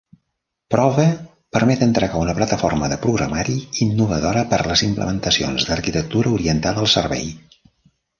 Prova 0.75 1.03
permet 1.57 1.83
entregar 1.87 2.21
una 2.23 2.33
plataforma 2.39 2.89
de 2.93 2.97
programari 3.03 3.57
innovadora 3.87 4.43
per 4.55 4.59
les 4.71 4.83
implementacions 4.87 5.67
d'arquitectura 5.69 6.33
orientada 6.39 6.83
al 6.87 6.91
servei. 6.95 7.29